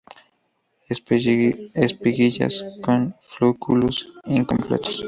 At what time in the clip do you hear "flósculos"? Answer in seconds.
3.21-3.95